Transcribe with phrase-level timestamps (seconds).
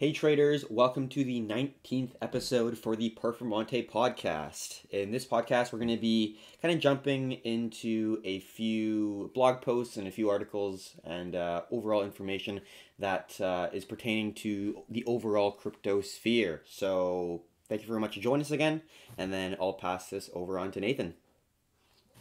[0.00, 4.86] Hey traders, welcome to the 19th episode for the Performante podcast.
[4.88, 9.98] In this podcast, we're going to be kind of jumping into a few blog posts
[9.98, 12.62] and a few articles and uh, overall information
[12.98, 16.62] that uh, is pertaining to the overall crypto sphere.
[16.64, 18.80] So, thank you very much for joining us again,
[19.18, 21.12] and then I'll pass this over on to Nathan.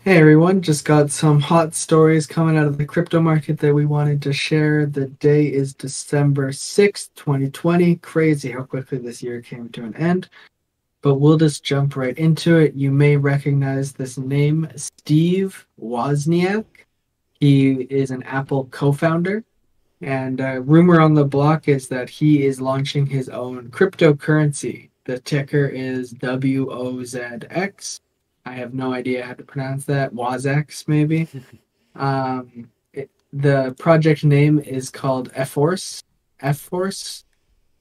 [0.05, 3.85] Hey everyone, just got some hot stories coming out of the crypto market that we
[3.85, 4.85] wanted to share.
[4.85, 7.97] The day is December 6th, 2020.
[7.97, 10.29] Crazy how quickly this year came to an end.
[11.01, 12.75] But we'll just jump right into it.
[12.75, 16.63] You may recognize this name, Steve Wozniak.
[17.41, 19.43] He is an Apple co founder.
[19.99, 24.91] And uh, rumor on the block is that he is launching his own cryptocurrency.
[25.03, 27.99] The ticker is WOZX
[28.45, 30.13] I have no idea how to pronounce that.
[30.13, 31.27] Wazex, maybe.
[31.95, 36.01] um, it, the project name is called Efforce.
[36.41, 37.23] Efforce.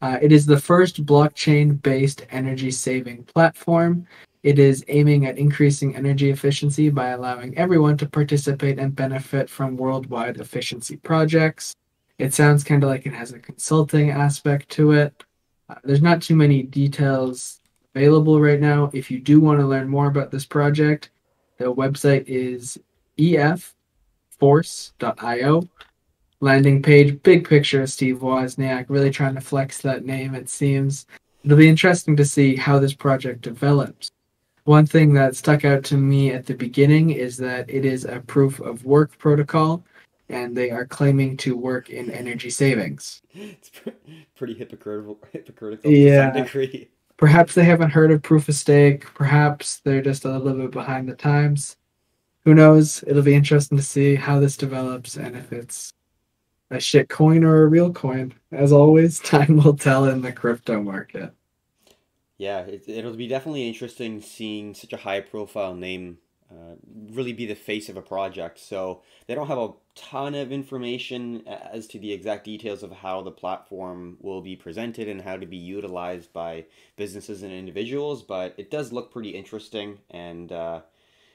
[0.01, 4.07] Uh, it is the first blockchain based energy saving platform.
[4.43, 9.77] It is aiming at increasing energy efficiency by allowing everyone to participate and benefit from
[9.77, 11.75] worldwide efficiency projects.
[12.19, 15.25] It sounds kind of like it has a consulting aspect to it.
[15.69, 17.58] Uh, there's not too many details
[17.99, 18.91] available right now.
[18.93, 21.11] If you do want to learn more about this project,
[21.59, 22.79] the website is
[24.41, 25.69] efforce.io.
[26.41, 31.07] Landing page, big picture of Steve Wozniak, really trying to flex that name, it seems.
[31.43, 34.13] It'll be interesting to see how this project develops.
[34.63, 38.21] One thing that stuck out to me at the beginning is that it is a
[38.21, 39.83] proof of work protocol,
[40.29, 43.23] and they are claiming to work in energy savings.
[43.35, 43.73] It's
[44.37, 46.31] pretty hypocritical, hypocritical yeah.
[46.31, 49.05] to some degree perhaps they haven't heard of proof of stake.
[49.13, 51.77] Perhaps they're just a little bit behind the times.
[52.45, 53.05] Who knows?
[53.07, 55.93] It'll be interesting to see how this develops and if it's
[56.71, 58.35] a shit coin or a real coin.
[58.53, 61.35] As always, time will tell in the crypto market.
[62.39, 66.19] Yeah, it, it'll be definitely interesting seeing such a high profile name
[66.51, 66.75] uh,
[67.11, 68.59] really be the face of a project.
[68.59, 73.23] So they don't have a ton of information as to the exact details of how
[73.23, 76.65] the platform will be presented and how to be utilized by
[76.97, 80.81] businesses and individuals, but it does look pretty interesting and uh,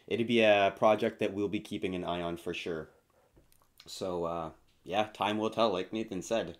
[0.08, 2.90] it'd be a project that we'll be keeping an eye on for sure.
[3.86, 4.50] So, uh,
[4.84, 6.58] yeah, time will tell, like Nathan said.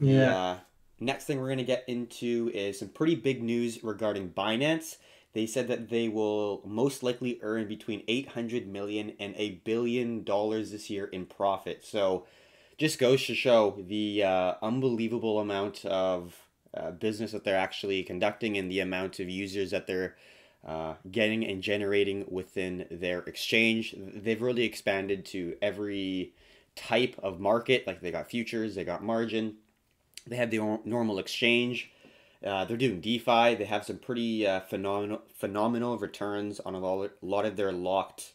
[0.00, 0.16] Yeah.
[0.16, 0.56] The, uh,
[1.00, 4.96] next thing we're going to get into is some pretty big news regarding Binance.
[5.34, 10.72] They said that they will most likely earn between 800 million and a billion dollars
[10.72, 11.84] this year in profit.
[11.84, 12.26] So
[12.76, 16.36] just goes to show the uh, unbelievable amount of
[16.74, 20.16] uh, business that they're actually conducting and the amount of users that they're
[20.66, 23.94] uh, getting and generating within their exchange.
[23.98, 26.34] They've really expanded to every
[26.76, 27.86] type of market.
[27.86, 29.56] Like they got futures, they got margin,
[30.26, 31.90] they have the normal exchange.
[32.44, 33.54] Uh, they're doing DeFi.
[33.54, 38.32] They have some pretty uh, phenomenal phenomenal returns on a lot, of their locked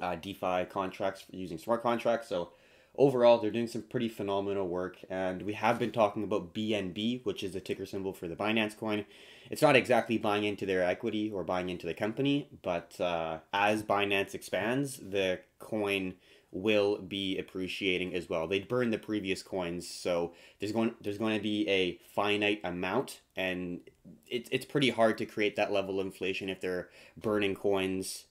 [0.00, 2.28] uh, DeFi contracts using smart contracts.
[2.28, 2.50] So
[2.96, 4.98] overall, they're doing some pretty phenomenal work.
[5.08, 8.76] And we have been talking about BNB, which is the ticker symbol for the Binance
[8.76, 9.04] coin.
[9.50, 13.82] It's not exactly buying into their equity or buying into the company, but uh, as
[13.82, 16.14] Binance expands, the coin
[16.54, 18.46] will be appreciating as well.
[18.46, 23.20] They burn the previous coins, so there's going there's going to be a finite amount,
[23.36, 23.80] and
[24.26, 28.24] it's it's pretty hard to create that level of inflation if they're burning coins.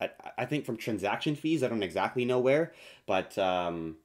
[0.00, 2.72] I, I think from transaction fees, I don't exactly know where,
[3.06, 3.96] but um,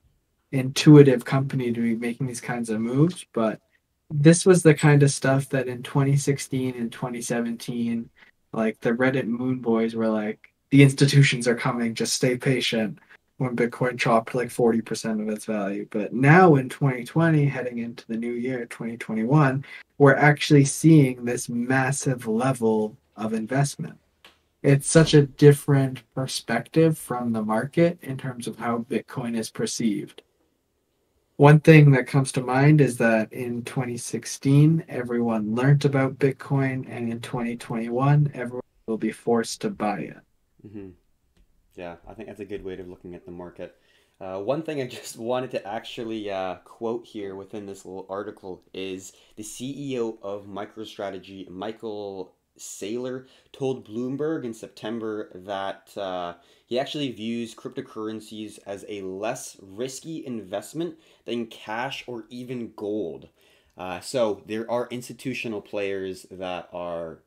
[0.51, 3.61] intuitive company to be making these kinds of moves, but
[4.11, 8.09] this was the kind of stuff that in 2016 and 2017,
[8.53, 12.99] like the Reddit Moon Boys were like, the institutions are coming, just stay patient
[13.39, 15.87] when Bitcoin dropped like 40% of its value.
[15.91, 19.65] But now in 2020, heading into the new year, 2021,
[19.99, 23.99] we're actually seeing this massive level of investment.
[24.63, 30.23] It's such a different perspective from the market in terms of how Bitcoin is perceived.
[31.39, 37.13] One thing that comes to mind is that in 2016, everyone learned about Bitcoin, and
[37.13, 40.17] in 2021, everyone will be forced to buy it.
[40.67, 40.89] Mm-hmm.
[41.77, 43.77] Yeah, I think that's a good way of looking at the market.
[44.21, 48.65] Uh, one thing I just wanted to actually uh, quote here within this little article
[48.75, 56.35] is the CEO of MicroStrategy, Michael Saylor, told Bloomberg in September that uh,
[56.67, 63.29] he actually views cryptocurrencies as a less risky investment than cash or even gold.
[63.77, 67.21] Uh, so there are institutional players that are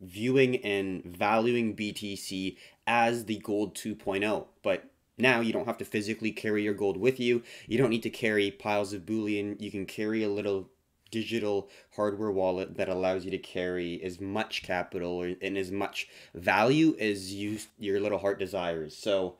[0.00, 2.56] viewing and valuing BTC
[2.86, 4.46] as the gold 2.0.
[4.62, 4.84] But
[5.18, 7.42] now you don't have to physically carry your gold with you.
[7.66, 9.56] You don't need to carry piles of bullion.
[9.58, 10.70] You can carry a little
[11.10, 16.96] digital hardware wallet that allows you to carry as much capital and as much value
[16.98, 18.96] as you your little heart desires.
[18.96, 19.36] So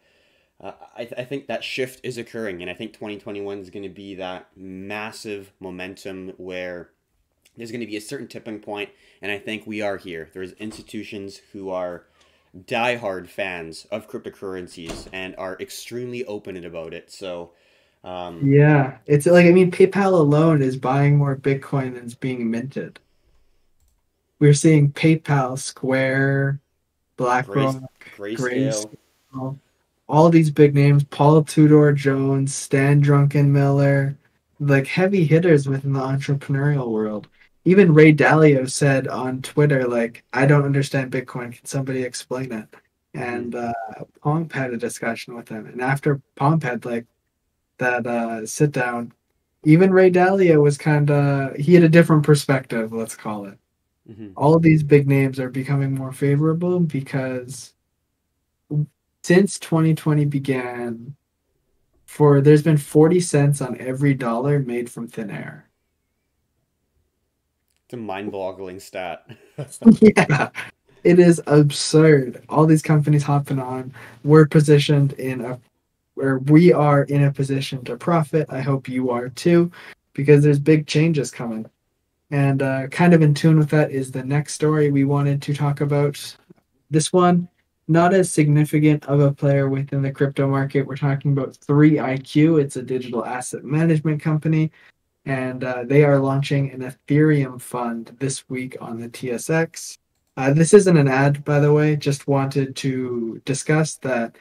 [0.61, 3.85] uh, I, th- I think that shift is occurring, and I think 2021 is going
[3.85, 6.91] to be that massive momentum where
[7.57, 8.91] there's going to be a certain tipping point,
[9.23, 10.31] and I think we are here.
[10.33, 12.07] There's institutions who are
[12.57, 17.11] diehard fans of cryptocurrencies and are extremely open about it.
[17.11, 17.53] So,
[18.09, 22.51] um, yeah, it's like I mean, PayPal alone is buying more Bitcoin than is being
[22.51, 22.99] minted.
[24.39, 26.61] We're seeing PayPal, Square,
[27.17, 27.83] BlackRock,
[28.17, 29.59] Grayscale,
[30.09, 34.17] all these big names: Paul Tudor Jones, Stan Druckenmiller,
[34.59, 37.29] like heavy hitters within the entrepreneurial world
[37.69, 41.55] even Ray Dalio said on Twitter, like, I don't understand Bitcoin.
[41.55, 42.67] Can somebody explain it?
[43.13, 43.73] And uh,
[44.23, 45.67] Pomp had a discussion with him.
[45.67, 47.05] And after Pomp had like
[47.79, 49.13] that uh, sit down,
[49.65, 53.59] even Ray Dalio was kind of, he had a different perspective, let's call it.
[54.09, 54.29] Mm-hmm.
[54.37, 57.75] All of these big names are becoming more favorable because
[59.23, 61.15] since 2020 began,
[62.07, 65.69] for there's been 40 cents on every dollar made from thin air.
[67.85, 69.27] It's a mind-boggling stat.
[70.01, 70.49] yeah,
[71.05, 72.43] it is absurd.
[72.49, 73.93] All these companies hopping on.
[74.25, 75.59] We're positioned in a
[76.19, 78.47] where we are in a position to profit.
[78.51, 79.71] I hope you are too,
[80.13, 81.67] because there's big changes coming.
[82.31, 85.55] And uh, kind of in tune with that is the next story we wanted to
[85.55, 86.37] talk about.
[86.91, 87.49] This one,
[87.87, 90.87] not as significant of a player within the crypto market.
[90.87, 92.61] We're talking about 3IQ.
[92.61, 94.71] It's a digital asset management company
[95.29, 99.99] and uh, they are launching an Ethereum fund this week on the TSX.
[100.39, 104.37] Uh, this isn't an ad, by the way, just wanted to discuss that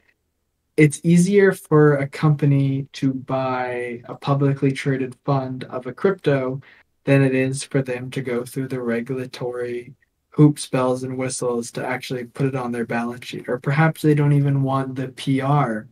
[0.78, 6.62] it's easier for a company to buy a publicly traded fund of a crypto
[7.04, 9.96] than it is for them to go through the regulatory
[10.30, 13.50] hoops, bells, and whistles to actually put it on their balance sheet.
[13.50, 15.88] Or perhaps they don't even want the PR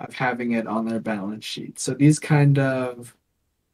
[0.00, 1.80] of having it on their balance sheet.
[1.80, 3.16] So these kind of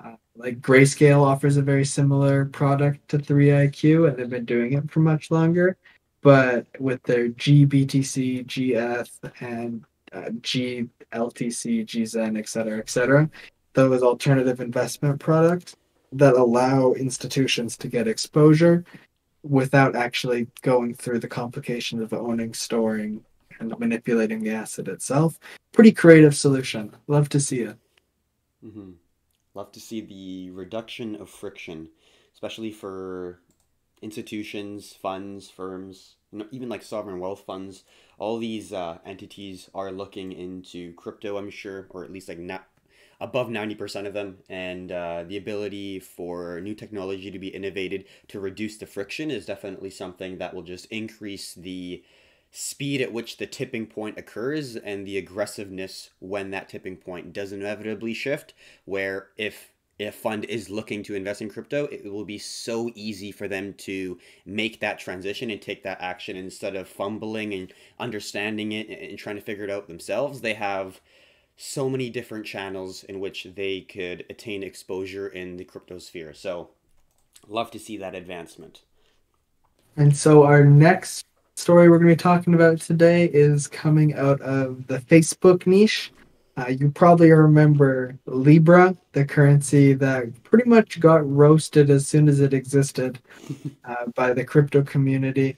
[0.03, 4.91] uh, like Grayscale offers a very similar product to 3IQ, and they've been doing it
[4.91, 5.77] for much longer.
[6.23, 10.89] But with their GBTC, GF, and uh, GLTC,
[11.87, 13.29] GZen, et cetera, et cetera,
[13.75, 15.77] those alternative investment products
[16.13, 18.85] that allow institutions to get exposure
[19.43, 23.23] without actually going through the complications of owning, storing,
[23.61, 25.39] and manipulating the asset itself.
[25.73, 26.95] Pretty creative solution.
[27.07, 27.77] Love to see it.
[28.65, 28.93] Mm-hmm.
[29.55, 31.89] Love to see the reduction of friction,
[32.33, 33.41] especially for
[34.03, 36.17] institutions, funds, firms,
[36.51, 37.85] even like sovereign wealth funds.
[38.19, 42.67] All these uh, entities are looking into crypto, I'm sure, or at least like not
[43.21, 44.39] above 90% of them.
[44.49, 49.47] And uh, the ability for new technology to be innovated to reduce the friction is
[49.47, 52.03] definitely something that will just increase the
[52.51, 57.53] speed at which the tipping point occurs and the aggressiveness when that tipping point does
[57.53, 58.55] inevitably shift
[58.87, 59.71] where if
[60.01, 63.75] a fund is looking to invest in crypto it will be so easy for them
[63.75, 69.19] to make that transition and take that action instead of fumbling and understanding it and
[69.19, 71.01] trying to figure it out themselves they have
[71.61, 76.33] so many different channels in which they could attain exposure in the crypto sphere.
[76.33, 76.71] So,
[77.49, 78.83] love to see that advancement.
[79.97, 81.27] And so, our next
[81.57, 86.13] story we're going to be talking about today is coming out of the Facebook niche.
[86.59, 92.41] Uh, you probably remember Libra, the currency that pretty much got roasted as soon as
[92.41, 93.21] it existed
[93.85, 95.57] uh, by the crypto community.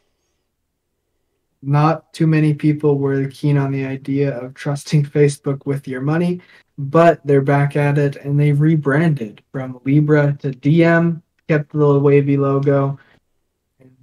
[1.62, 6.42] Not too many people were keen on the idea of trusting Facebook with your money,
[6.76, 12.00] but they're back at it and they rebranded from Libra to Diem, kept the little
[12.00, 12.98] wavy logo,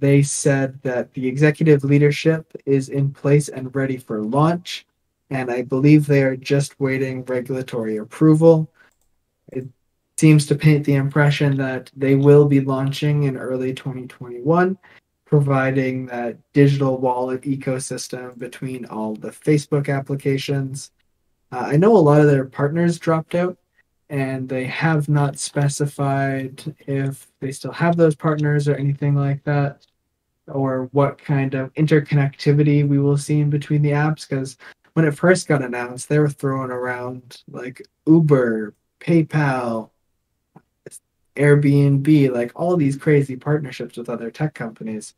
[0.00, 4.86] they said that the executive leadership is in place and ready for launch,
[5.30, 8.70] and I believe they are just waiting regulatory approval.
[9.52, 9.66] It
[10.16, 14.78] seems to paint the impression that they will be launching in early 2021,
[15.24, 20.90] providing that digital wallet ecosystem between all the Facebook applications.
[21.52, 23.58] Uh, I know a lot of their partners dropped out,
[24.10, 29.86] and they have not specified if they still have those partners or anything like that
[30.48, 34.56] or what kind of interconnectivity we will see in between the apps because
[34.98, 39.90] when it first got announced they were throwing around like uber paypal
[41.36, 45.14] airbnb like all these crazy partnerships with other tech companies.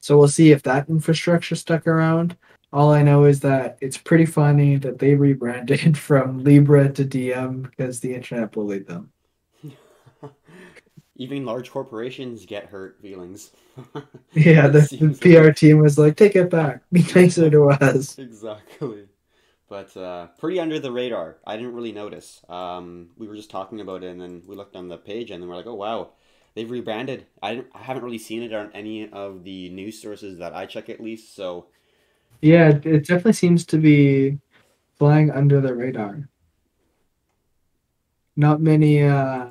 [0.00, 2.36] So we'll see if that infrastructure stuck around.
[2.70, 7.62] All i know is that it's pretty funny that they rebranded from libra to Diem
[7.62, 9.10] because the internet bullied them
[11.18, 13.50] even large corporations get hurt feelings.
[14.32, 15.56] yeah, the, the PR like...
[15.56, 16.82] team was like, "Take it back.
[16.90, 19.08] Be nicer to us." Exactly.
[19.68, 21.36] But uh, pretty under the radar.
[21.44, 22.40] I didn't really notice.
[22.48, 25.42] Um, we were just talking about it, and then we looked on the page, and
[25.42, 26.12] then we're like, "Oh wow,
[26.54, 30.54] they've rebranded." I I haven't really seen it on any of the news sources that
[30.54, 31.34] I check, at least.
[31.34, 31.66] So.
[32.40, 34.38] Yeah, it definitely seems to be
[34.96, 36.28] flying under the radar.
[38.36, 39.02] Not many.
[39.02, 39.48] Uh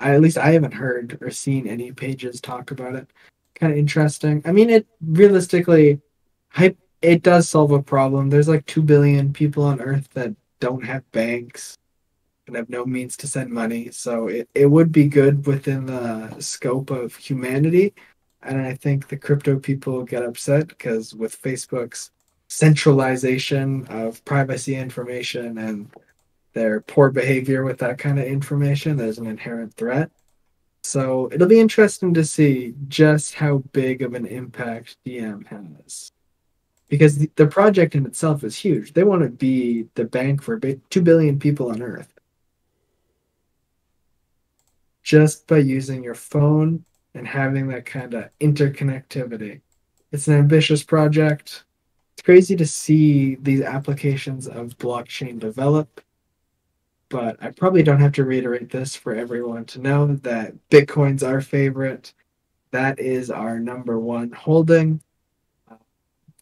[0.00, 3.08] I, at least I haven't heard or seen any pages talk about it.
[3.54, 4.42] Kind of interesting.
[4.44, 6.00] I mean, it realistically,
[6.48, 6.78] hype.
[7.02, 8.30] It does solve a problem.
[8.30, 11.76] There's like two billion people on Earth that don't have banks
[12.46, 13.90] and have no means to send money.
[13.90, 17.94] So it, it would be good within the scope of humanity.
[18.42, 22.10] And I think the crypto people get upset because with Facebook's
[22.48, 25.90] centralization of privacy information and
[26.54, 28.96] their poor behavior with that kind of information.
[28.96, 30.10] There's an inherent threat.
[30.82, 36.12] So it'll be interesting to see just how big of an impact Diem has.
[36.88, 38.92] Because the, the project in itself is huge.
[38.92, 42.12] They want to be the bank for 2 billion people on Earth.
[45.02, 46.84] Just by using your phone
[47.14, 49.60] and having that kind of interconnectivity.
[50.12, 51.64] It's an ambitious project.
[52.12, 56.00] It's crazy to see these applications of blockchain develop
[57.14, 61.40] but I probably don't have to reiterate this for everyone to know that Bitcoin's our
[61.40, 62.12] favorite.
[62.72, 65.00] That is our number one holding.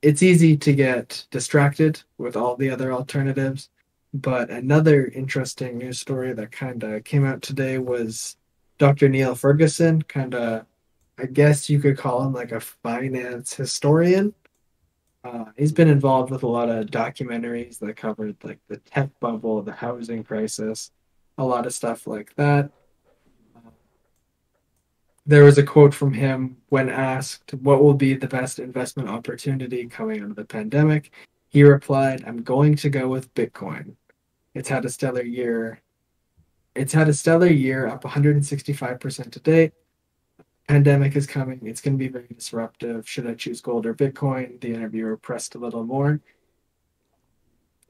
[0.01, 3.69] It's easy to get distracted with all the other alternatives,
[4.15, 8.39] but another interesting news story that kind of came out today was
[8.79, 9.11] Dr.
[9.11, 10.65] Niall Ferguson, kind of,
[11.19, 14.33] I guess you could call him like a finance historian
[15.25, 19.63] uh, he's been involved with a lot of documentaries that covered like the tech bubble,
[19.63, 20.91] the housing crisis,
[21.39, 22.71] a lot of stuff like that.
[25.25, 29.87] There was a quote from him when asked what will be the best investment opportunity
[29.87, 31.13] coming out of the pandemic.
[31.49, 33.95] He replied, I'm going to go with Bitcoin.
[34.55, 35.81] It's had a stellar year.
[36.75, 39.73] It's had a stellar year, up 165% to date
[40.69, 41.61] pandemic is coming.
[41.65, 43.09] It's going to be very disruptive.
[43.09, 44.61] Should I choose gold or Bitcoin?
[44.61, 46.21] The interviewer pressed a little more.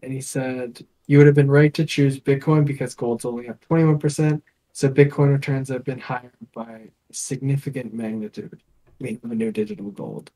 [0.02, 3.64] And he said, You would have been right to choose Bitcoin because gold's only up
[3.68, 4.42] 21%.
[4.72, 8.60] So Bitcoin returns have been higher by significant magnitude.
[8.88, 10.30] I mean, a new digital gold.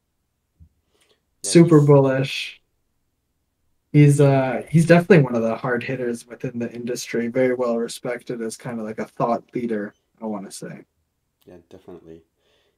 [1.42, 2.60] Super bullish.
[3.92, 8.42] He's uh he's definitely one of the hard hitters within the industry, very well respected
[8.42, 10.84] as kind of like a thought leader, I want to say.
[11.46, 12.22] Yeah, definitely.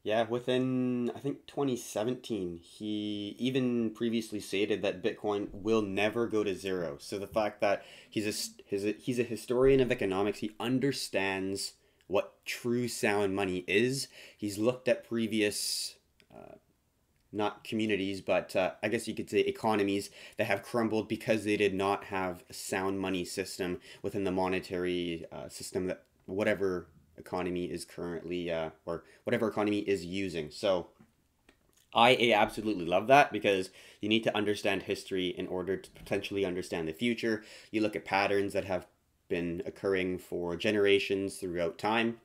[0.05, 6.55] Yeah, within I think 2017, he even previously stated that Bitcoin will never go to
[6.55, 6.97] zero.
[7.01, 11.75] So the fact that he's a he's a, he's a historian of economics, he understands
[12.07, 14.09] what true sound money is.
[14.37, 15.97] He's looked at previous
[16.35, 16.55] uh,
[17.33, 21.57] not communities, but uh, I guess you could say economies that have crumbled because they
[21.57, 26.87] did not have a sound money system within the monetary uh, system that whatever
[27.19, 30.51] economy is currently uh, or whatever economy is using.
[30.51, 30.89] So
[31.95, 33.71] I absolutely love that because
[34.01, 37.43] you need to understand history in order to potentially understand the future.
[37.71, 38.87] You look at patterns that have
[39.29, 42.21] been occurring for generations throughout time.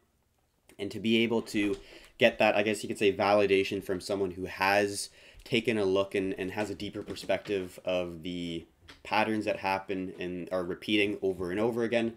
[0.80, 1.78] And to be able to
[2.18, 5.10] get that, I guess you could say, validation from someone who has
[5.44, 8.66] taken a look and, and has a deeper perspective of the
[9.04, 12.14] patterns that happen and are repeating over and over again,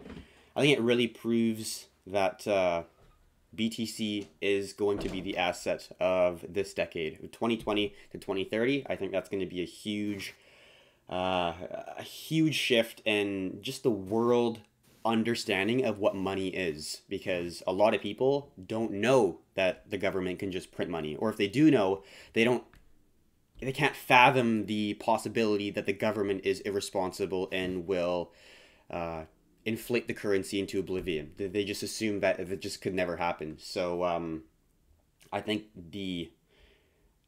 [0.55, 2.83] I think it really proves that uh,
[3.55, 8.85] BTC is going to be the asset of this decade, 2020 to 2030.
[8.89, 10.35] I think that's going to be a huge,
[11.09, 11.53] uh,
[11.97, 14.59] a huge shift in just the world
[15.05, 20.37] understanding of what money is because a lot of people don't know that the government
[20.37, 22.63] can just print money or if they do know they don't
[23.61, 28.31] they can't fathom the possibility that the government is irresponsible and will
[28.91, 29.23] uh,
[29.67, 31.33] inflate the currency into oblivion.
[31.35, 33.57] They just assume that it just could never happen.
[33.59, 34.43] So um,
[35.33, 36.31] I think the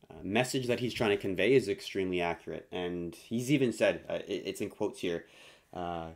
[0.10, 2.65] uh, message that he's trying to convey is extremely accurate.
[2.72, 5.25] And he's even said, uh, it's in quotes here,
[5.74, 6.12] uh,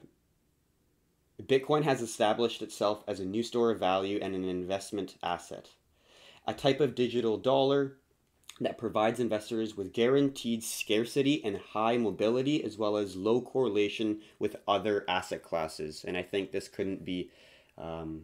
[1.41, 5.71] Bitcoin has established itself as a new store of value and an investment asset.
[6.47, 7.97] A type of digital dollar
[8.59, 14.55] that provides investors with guaranteed scarcity and high mobility as well as low correlation with
[14.67, 16.05] other asset classes.
[16.07, 17.31] And i think this couldn't be
[17.77, 18.23] um,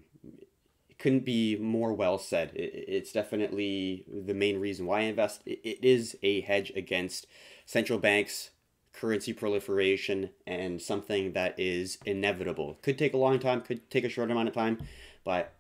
[1.00, 2.52] couldn't be more well said.
[2.54, 5.42] It's definitely the main reason why i invest.
[5.46, 7.26] It, is a hedge against
[7.66, 8.52] central banks
[8.92, 12.78] currency proliferation and something that is inevitable.
[12.82, 14.80] Could take a long time could take a short amount of time
[15.24, 15.54] but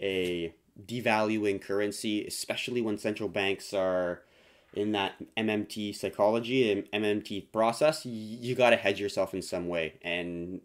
[0.00, 0.54] a
[0.84, 4.22] devaluing currency, especially when central banks are
[4.74, 9.94] in that MMT psychology and MMT process, you got to hedge yourself in some way.
[10.02, 10.60] And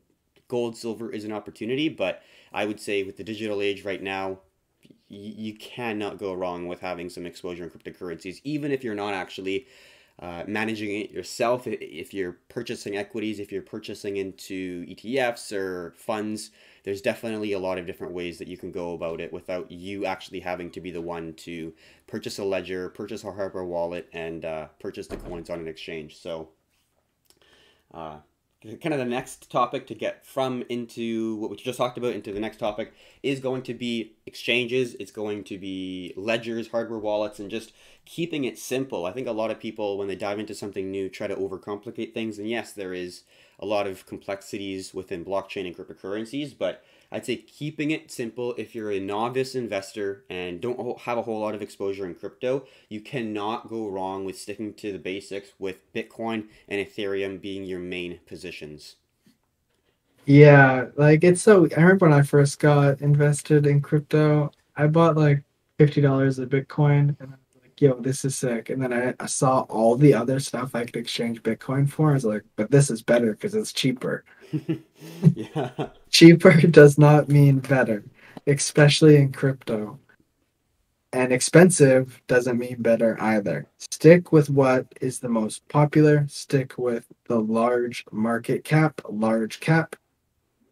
[0.47, 4.39] gold, silver is an opportunity, but I would say with the digital age right now,
[5.07, 9.67] you cannot go wrong with having some exposure in cryptocurrencies, even if you're not actually
[10.19, 11.67] uh, managing it yourself.
[11.67, 16.51] If you're purchasing equities, if you're purchasing into ETFs or funds,
[16.83, 20.05] there's definitely a lot of different ways that you can go about it without you
[20.05, 21.73] actually having to be the one to
[22.07, 26.17] purchase a ledger, purchase a hardware wallet, and uh, purchase the coins on an exchange.
[26.17, 26.49] So,
[27.93, 28.17] uh,
[28.63, 32.31] kind of the next topic to get from into what we just talked about into
[32.31, 32.93] the next topic
[33.23, 37.73] is going to be exchanges it's going to be ledgers hardware wallets and just
[38.05, 39.05] keeping it simple.
[39.05, 42.13] I think a lot of people when they dive into something new try to overcomplicate
[42.13, 43.23] things and yes there is
[43.59, 48.73] a lot of complexities within blockchain and cryptocurrencies, but I'd say keeping it simple if
[48.73, 53.01] you're a novice investor and don't have a whole lot of exposure in crypto, you
[53.01, 58.19] cannot go wrong with sticking to the basics with Bitcoin and Ethereum being your main
[58.25, 58.95] positions.
[60.25, 65.17] Yeah, like it's so I remember when I first got invested in crypto, I bought
[65.17, 65.43] like
[65.79, 68.69] $50 of Bitcoin and I was like, yo, this is sick.
[68.69, 72.11] And then I, I saw all the other stuff I could exchange Bitcoin for.
[72.11, 74.23] I was like, but this is better because it's cheaper.
[75.35, 75.69] yeah.
[76.09, 78.03] cheaper does not mean better,
[78.47, 79.99] especially in crypto.
[81.13, 83.67] And expensive doesn't mean better either.
[83.77, 89.95] Stick with what is the most popular, stick with the large market cap, large cap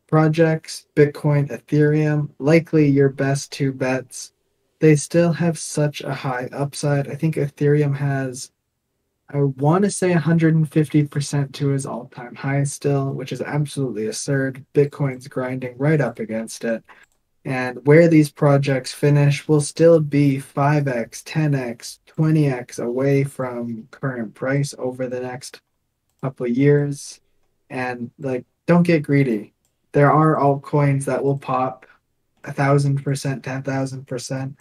[0.07, 4.31] projects, Bitcoin, Ethereum, likely your best two bets
[4.79, 7.07] they still have such a high upside.
[7.09, 8.51] I think Ethereum has,
[9.31, 14.65] I want to say 150% to his all time high still, which is absolutely absurd.
[14.73, 16.83] Bitcoin's grinding right up against it.
[17.45, 24.73] And where these projects finish will still be 5x, 10x, 20x away from current price
[24.77, 25.61] over the next
[26.21, 27.21] couple years.
[27.69, 29.53] And like, don't get greedy.
[29.91, 31.85] There are altcoins that will pop
[32.43, 34.57] a thousand percent, ten thousand percent,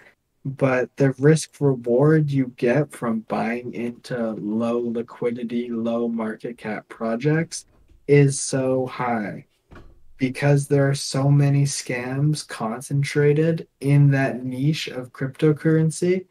[0.57, 7.67] but the risk reward you get from buying into low liquidity, low market cap projects
[8.07, 9.45] is so high
[10.17, 16.27] because there are so many scams concentrated in that niche of cryptocurrency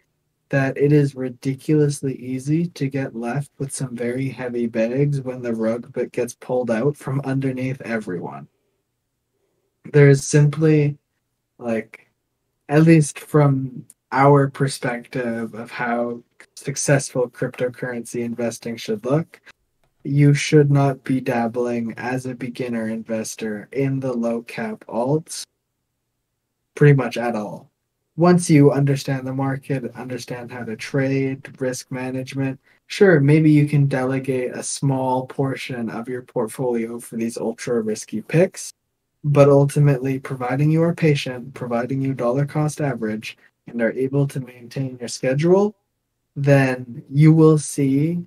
[0.49, 5.53] that it is ridiculously easy to get left with some very heavy bags when the
[5.53, 8.47] rug gets pulled out from underneath everyone.
[9.91, 10.97] There's simply
[11.57, 12.07] like
[12.69, 16.21] at least from our perspective of how
[16.55, 19.41] successful cryptocurrency investing should look
[20.07, 25.43] you should not be dabbling as a beginner investor in the low cap alts
[26.75, 27.69] pretty much at all.
[28.15, 33.85] Once you understand the market understand how to trade risk management sure maybe you can
[33.87, 38.71] delegate a small portion of your portfolio for these ultra risky picks
[39.23, 43.37] but ultimately providing you are patient, providing you dollar cost average,
[43.67, 45.75] and are able to maintain your schedule,
[46.35, 48.23] then you will see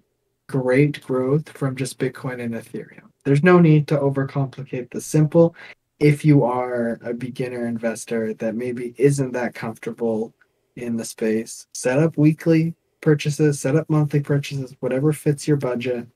[0.49, 3.11] great growth from just Bitcoin and Ethereum.
[3.25, 5.55] There's no need to overcomplicate the simple
[5.99, 10.35] if you are a beginner investor that maybe isn't that comfortable
[10.77, 11.67] in the space.
[11.75, 16.07] Set up weekly purchases, set up monthly purchases, whatever fits your budget.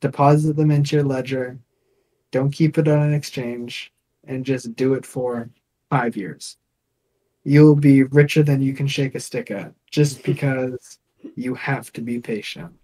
[0.00, 1.58] Deposit them into your ledger.
[2.30, 3.92] Don't keep it on an exchange
[4.24, 5.50] and just do it for
[5.90, 6.56] five years.
[7.48, 10.98] You'll be richer than you can shake a stick at just because
[11.36, 12.74] you have to be patient.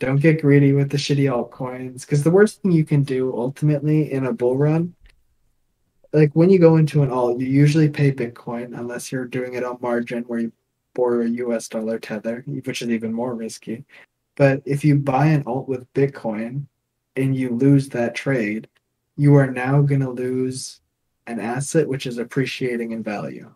[0.00, 4.10] Don't get greedy with the shitty altcoins because the worst thing you can do ultimately
[4.10, 4.94] in a bull run,
[6.12, 9.62] like when you go into an alt, you usually pay Bitcoin unless you're doing it
[9.62, 10.52] on margin where you
[10.92, 13.84] borrow a US dollar tether, which is even more risky.
[14.34, 16.66] But if you buy an alt with Bitcoin
[17.14, 18.66] and you lose that trade,
[19.16, 20.80] you are now going to lose
[21.26, 23.52] an asset which is appreciating in value.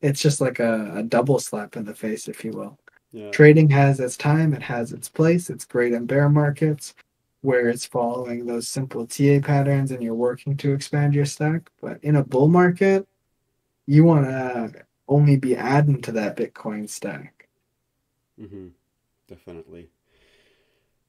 [0.00, 2.78] It's just like a, a double slap in the face, if you will.
[3.12, 3.30] Yeah.
[3.30, 5.50] Trading has its time, it has its place.
[5.50, 6.94] It's great in bear markets
[7.42, 11.70] where it's following those simple TA patterns and you're working to expand your stack.
[11.80, 13.06] But in a bull market,
[13.86, 17.48] you want to only be adding to that Bitcoin stack.
[18.40, 18.68] Mm-hmm.
[19.28, 19.90] Definitely.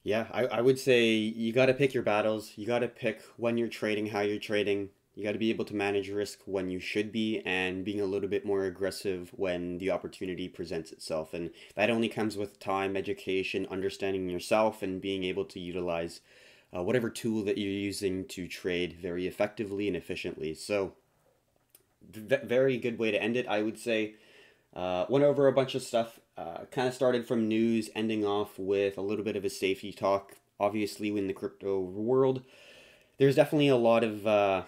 [0.02, 2.52] Yeah, I, I would say you got to pick your battles.
[2.56, 4.90] You got to pick when you're trading, how you're trading.
[5.14, 8.06] You got to be able to manage risk when you should be and being a
[8.06, 11.32] little bit more aggressive when the opportunity presents itself.
[11.32, 16.20] And that only comes with time, education, understanding yourself, and being able to utilize
[16.76, 20.52] uh, whatever tool that you're using to trade very effectively and efficiently.
[20.52, 20.94] So,
[22.10, 24.14] v- very good way to end it, I would say.
[24.74, 26.18] Uh, went over a bunch of stuff.
[26.36, 29.92] Uh, kind of started from news, ending off with a little bit of a safety
[29.92, 30.32] talk.
[30.58, 32.42] Obviously, in the crypto world,
[33.18, 34.62] there's definitely a lot of uh,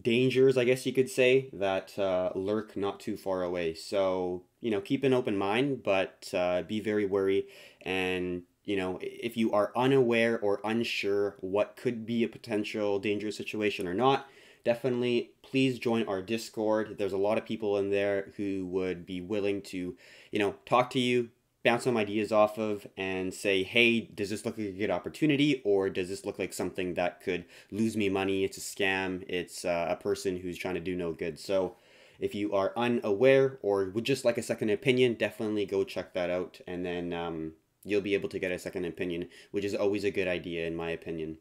[0.00, 3.74] dangers, I guess you could say, that uh, lurk not too far away.
[3.74, 7.46] So, you know, keep an open mind, but uh, be very wary.
[7.82, 13.36] And, you know, if you are unaware or unsure what could be a potential dangerous
[13.36, 14.26] situation or not,
[14.64, 16.96] definitely please join our Discord.
[16.96, 19.96] There's a lot of people in there who would be willing to,
[20.30, 21.30] you know, talk to you,
[21.64, 25.62] bounce some ideas off of and say, hey, does this look like a good opportunity
[25.64, 28.44] or does this look like something that could lose me money?
[28.44, 29.24] It's a scam.
[29.28, 31.38] It's uh, a person who's trying to do no good.
[31.38, 31.76] So
[32.18, 36.30] if you are unaware or would just like a second opinion, definitely go check that
[36.30, 37.52] out and then um,
[37.84, 40.74] you'll be able to get a second opinion, which is always a good idea in
[40.74, 41.38] my opinion.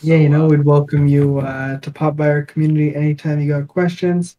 [0.00, 3.48] Yeah, you know, uh, we'd welcome you uh, to pop by our community anytime you
[3.48, 4.36] got questions.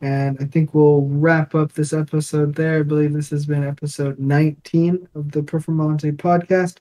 [0.00, 2.80] And I think we'll wrap up this episode there.
[2.80, 6.76] I believe this has been episode 19 of the Performante podcast.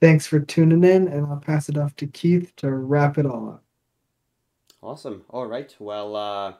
[0.00, 3.50] Thanks for tuning in, and I'll pass it off to Keith to wrap it all
[3.50, 3.64] up.
[4.82, 5.24] Awesome.
[5.30, 5.72] All right.
[5.78, 6.54] Well, uh,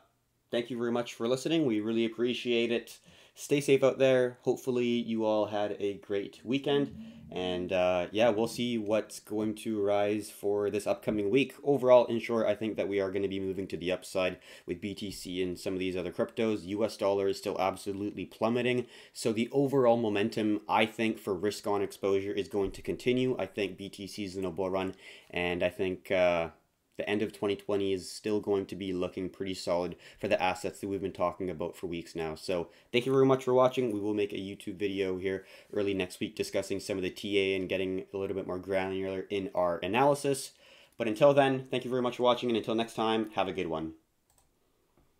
[0.52, 1.66] thank you very much for listening.
[1.66, 3.00] We really appreciate it
[3.34, 4.38] stay safe out there.
[4.42, 6.94] Hopefully, you all had a great weekend.
[7.34, 11.54] And uh, yeah, we'll see what's going to rise for this upcoming week.
[11.64, 14.38] Overall, in short, I think that we are going to be moving to the upside
[14.66, 16.66] with BTC and some of these other cryptos.
[16.66, 18.86] US dollar is still absolutely plummeting.
[19.14, 23.34] So the overall momentum, I think, for risk on exposure is going to continue.
[23.38, 24.94] I think BTC is in a bull run.
[25.30, 26.10] And I think.
[26.10, 26.50] Uh,
[26.96, 30.80] the end of 2020 is still going to be looking pretty solid for the assets
[30.80, 32.34] that we've been talking about for weeks now.
[32.34, 33.92] So thank you very much for watching.
[33.92, 37.56] We will make a YouTube video here early next week discussing some of the TA
[37.56, 40.52] and getting a little bit more granular in our analysis.
[40.98, 43.52] But until then, thank you very much for watching, and until next time, have a
[43.52, 43.94] good one.